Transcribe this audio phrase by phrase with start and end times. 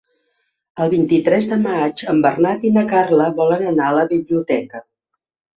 [0.85, 4.87] El vint-i-tres de maig en Bernat i na Carla volen anar a la biblioteca.